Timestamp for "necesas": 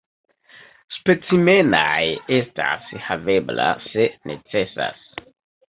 4.33-5.09